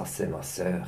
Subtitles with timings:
[0.00, 0.86] Ça, c'est ma sœur.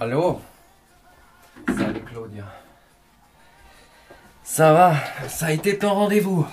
[0.00, 0.40] Allô?
[1.68, 2.44] Salut Claudia.
[4.42, 4.96] Ça va?
[5.28, 6.46] Ça a été ton rendez-vous?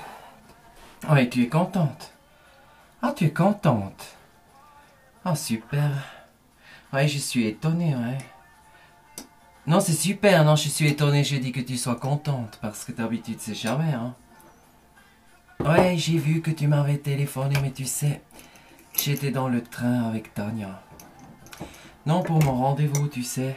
[1.09, 2.11] Oui, tu es contente.
[3.01, 4.17] Ah, tu es contente.
[5.23, 5.89] Ah, super.
[6.91, 8.17] Oui, je suis étonnée, ouais.
[9.65, 12.91] Non, c'est super, non, je suis étonnée, je dis que tu sois contente, parce que
[12.91, 14.15] d'habitude, c'est jamais, hein.
[15.59, 18.21] Ouais, j'ai vu que tu m'avais téléphoné, mais tu sais,
[18.97, 20.81] j'étais dans le train avec Tania.
[22.05, 23.55] Non, pour mon rendez-vous, tu sais.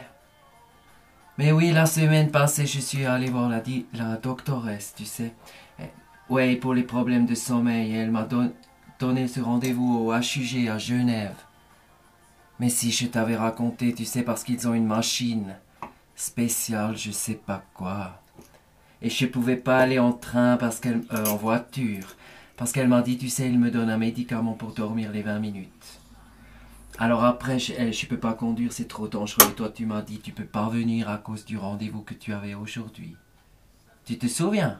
[1.37, 5.33] Mais oui, la semaine passée, je suis allé voir la, doctoresse, tu sais.
[5.79, 5.83] Eh,
[6.29, 8.27] ouais, pour les problèmes de sommeil, elle m'a
[8.99, 11.35] donné ce rendez-vous au HUG à Genève.
[12.59, 15.55] Mais si je t'avais raconté, tu sais, parce qu'ils ont une machine
[16.15, 18.21] spéciale, je sais pas quoi.
[19.01, 22.15] Et je pouvais pas aller en train parce qu'elle, euh, en voiture,
[22.55, 25.39] parce qu'elle m'a dit, tu sais, il me donne un médicament pour dormir les 20
[25.39, 25.99] minutes.
[26.99, 29.49] Alors après, je, ne eh, peux pas conduire, c'est trop dangereux.
[29.49, 32.33] Et toi, tu m'as dit, tu peux pas venir à cause du rendez-vous que tu
[32.33, 33.17] avais aujourd'hui.
[34.05, 34.79] Tu te souviens?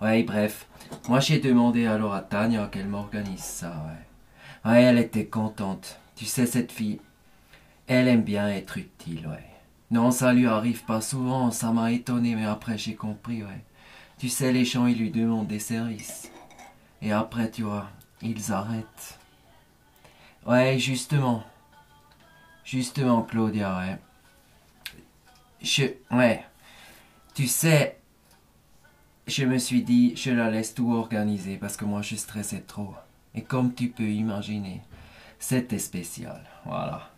[0.00, 0.66] Ouais, bref.
[1.08, 4.70] Moi, j'ai demandé alors à Tania qu'elle m'organise ça, ouais.
[4.70, 5.98] Ouais, elle était contente.
[6.14, 7.00] Tu sais, cette fille,
[7.88, 9.44] elle aime bien être utile, ouais.
[9.90, 13.64] Non, ça lui arrive pas souvent, ça m'a étonné, mais après j'ai compris, ouais.
[14.18, 16.30] Tu sais, les gens, ils lui demandent des services.
[17.02, 17.88] Et après, tu vois,
[18.22, 19.17] ils arrêtent.
[20.46, 21.44] Ouais, justement.
[22.64, 23.98] Justement, Claudia, ouais.
[25.62, 25.84] Je.
[26.10, 26.44] Ouais.
[27.34, 27.98] Tu sais,
[29.28, 32.94] je me suis dit, je la laisse tout organiser parce que moi je stressais trop.
[33.34, 34.80] Et comme tu peux imaginer,
[35.38, 36.42] c'était spécial.
[36.64, 37.10] Voilà.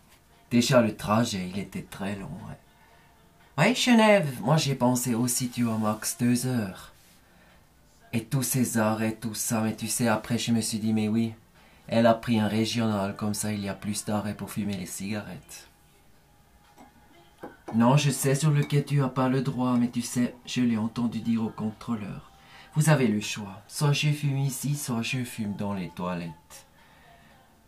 [0.51, 2.29] Déjà le trajet, il était très long.
[3.57, 6.93] Ouais, ouais Genève, moi j'ai pensé aussi, tu vois, max deux heures.
[8.13, 11.07] Et tous ces arrêts, tout ça, mais tu sais, après je me suis dit, mais
[11.07, 11.33] oui,
[11.91, 14.85] elle a pris un régional, comme ça il y a plus d'arrêts pour fumer les
[14.85, 15.69] cigarettes.
[17.75, 20.77] Non, je sais sur lequel tu n'as pas le droit, mais tu sais, je l'ai
[20.77, 22.31] entendu dire au contrôleur.
[22.75, 23.61] Vous avez le choix.
[23.67, 26.65] Soit je fume ici, soit je fume dans les toilettes.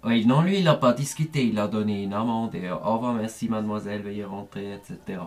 [0.06, 1.45] Oui, non, lui, il n'a pas discuté.
[1.45, 5.19] Il a donné une amende et au revoir, merci mademoiselle, veuillez rentrer, etc.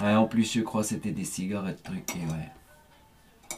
[0.00, 2.52] en plus, je crois que c'était des cigarettes truquées, ouais.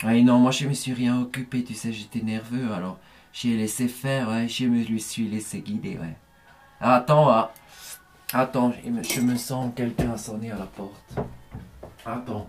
[0.04, 2.98] Oui, non, moi, je me suis rien occupé, tu sais, j'étais nerveux, alors
[3.32, 6.16] j'ai laissé faire, ouais, je me suis laissé guider, ouais.
[6.80, 7.52] Attends, ah.
[8.32, 11.14] attends, je me sens quelqu'un sonner à la porte.
[12.04, 12.48] Attends.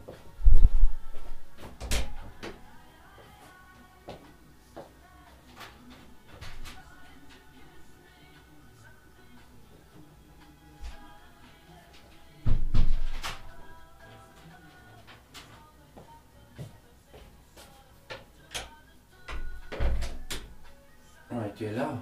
[21.56, 21.98] Tu es là.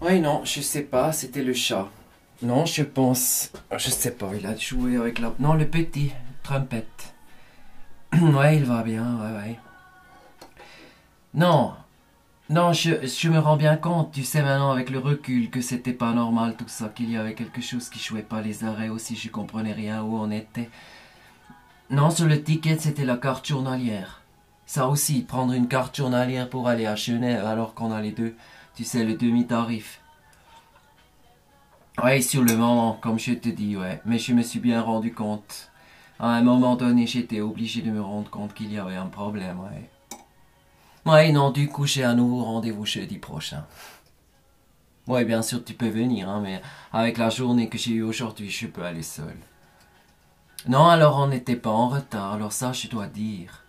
[0.00, 1.88] Oui, non, je sais pas, c'était le chat.
[2.42, 3.52] Non, je pense.
[3.76, 5.32] Je sais pas, il a joué avec la.
[5.38, 7.14] Non, le petit, trompette.
[8.12, 9.58] ouais, il va bien, ouais, ouais.
[11.32, 11.74] Non,
[12.50, 15.94] non, je, je, me rends bien compte, tu sais maintenant avec le recul, que c'était
[15.94, 19.16] pas normal tout ça, qu'il y avait quelque chose qui jouait pas les arrêts aussi,
[19.16, 20.68] je comprenais rien où on était.
[21.90, 24.23] Non, sur le ticket, c'était la carte journalière.
[24.66, 28.34] Ça aussi, prendre une carte journalière pour aller à Genève alors qu'on a les deux,
[28.74, 30.00] tu sais, le demi-tarif.
[32.02, 34.00] Ouais, sur le moment, comme je te dis, ouais.
[34.04, 35.70] Mais je me suis bien rendu compte.
[36.18, 39.60] À un moment donné, j'étais obligé de me rendre compte qu'il y avait un problème,
[39.60, 39.90] ouais.
[41.06, 43.66] Ouais, non, du coup, j'ai un nouveau rendez-vous jeudi prochain.
[45.06, 46.62] Ouais, bien sûr, tu peux venir, hein, mais
[46.92, 49.36] avec la journée que j'ai eue aujourd'hui, je peux aller seul.
[50.66, 53.63] Non, alors on n'était pas en retard, alors ça, je dois dire.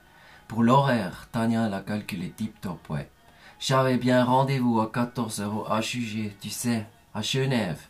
[0.48, 3.10] Pour l'horaire, Tania l'a calculé tip-top, ouais.
[3.60, 7.82] J'avais bien rendez-vous à 14 euros à juger, tu sais, à Genève.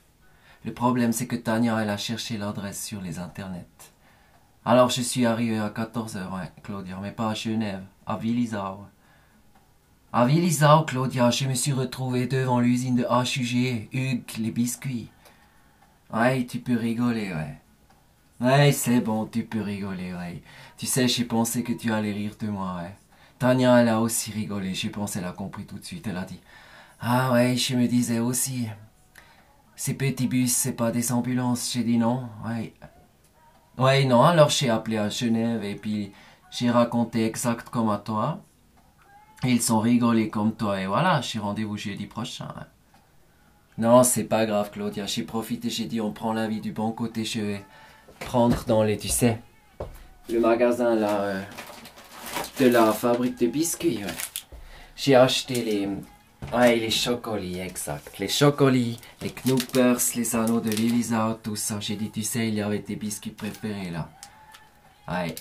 [0.63, 3.65] Le problème, c'est que Tania, elle a cherché l'adresse sur les internets.
[4.63, 8.85] Alors je suis arrivé à 14 heures, Claudia, mais pas à Genève, à Villisau.
[10.11, 15.11] À Villisau, Claudia, je me suis retrouvé devant l'usine de HUG, Hugues, les biscuits.
[16.11, 17.61] Ouais, tu peux rigoler, ouais.
[18.41, 20.41] Ouais, c'est bon, tu peux rigoler, ouais.
[20.77, 22.95] Tu sais, j'ai pensé que tu allais rire de moi, ouais.
[23.39, 26.23] Tania, elle a aussi rigolé, je pense elle a compris tout de suite, elle a
[26.25, 26.39] dit
[27.01, 28.67] Ah ouais, je me disais aussi.
[29.75, 32.73] Ces petits bus, c'est pas des ambulances, j'ai dit non, ouais.
[33.77, 36.11] Ouais, non, alors j'ai appelé à Genève et puis
[36.51, 38.41] j'ai raconté exact comme à toi.
[39.45, 42.53] Ils sont rigolés comme toi et voilà, j'ai rendez-vous jeudi prochain.
[43.77, 45.05] Non, c'est pas grave, Claudia.
[45.05, 47.65] J'ai profité, j'ai dit on prend la vie du bon côté, je vais
[48.19, 49.39] prendre dans les, tu sais,
[50.29, 51.41] le magasin là, euh,
[52.59, 54.01] de la fabrique de biscuits.
[54.95, 55.89] J'ai acheté les,
[56.55, 58.17] ouais, les chocolis, exact.
[58.19, 61.79] Les chocolis, les knoopers, les anneaux de l'Elisa, tout ça.
[61.79, 64.09] J'ai dit, tu sais, il y avait tes biscuits préférés là.
[65.07, 65.35] Ouais.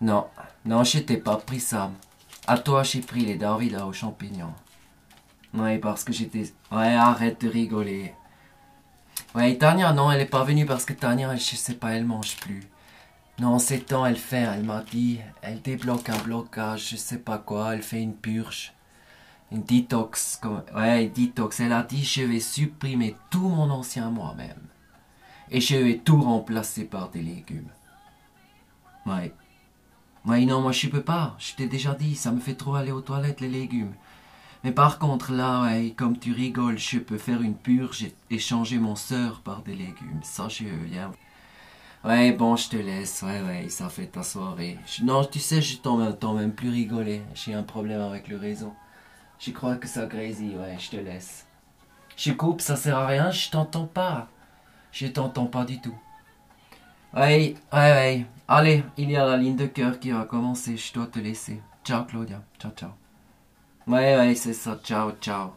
[0.00, 0.26] Non,
[0.64, 1.90] non, je t'ai pas pris ça.
[2.46, 4.54] À toi, j'ai pris les David aux champignons.
[5.54, 6.52] Ouais, parce que j'étais.
[6.70, 8.12] Ouais, arrête de rigoler.
[9.36, 12.36] Ouais, Tania, non, elle est pas venue parce que Tania, je sais pas, elle mange
[12.38, 12.62] plus.
[13.38, 17.36] Non, c'est temps, elle fait, elle m'a dit, elle débloque un blocage, je sais pas
[17.36, 18.72] quoi, elle fait une purge.
[19.52, 20.40] Une detox,
[20.74, 21.60] ouais, une detox.
[21.60, 24.62] Elle a dit, je vais supprimer tout mon ancien moi-même.
[25.50, 27.68] Et je vais tout remplacer par des légumes.
[29.04, 29.34] Ouais.
[30.24, 31.36] Ouais, non, moi je peux pas.
[31.38, 33.92] Je t'ai déjà dit, ça me fait trop aller aux toilettes les légumes.
[34.64, 38.78] Mais par contre là, ouais, comme tu rigoles, je peux faire une purge et, changer
[38.78, 40.20] mon sœur par des légumes.
[40.22, 41.12] Ça, je viens.
[42.04, 43.22] Ouais, bon, je te laisse.
[43.22, 44.78] Ouais, ouais, ça fait ta soirée.
[45.02, 47.22] non, tu sais, je t'en même plus rigoler.
[47.34, 48.72] J'ai un problème avec le réseau.
[49.38, 51.46] Je crois que ça grésille, ouais, je te laisse.
[52.16, 54.28] Je coupe, ça sert à rien, je t'entends pas.
[54.92, 55.94] Je t'entends pas du tout.
[57.14, 58.26] Ouais, ouais, ouais.
[58.48, 61.60] Allez, il y a la ligne de cœur qui va commencer, je dois te laisser.
[61.84, 63.05] Ciao Claudia, ciao ciao.
[63.88, 65.54] Ouais, ouais, c'est ça, ciao, ciao.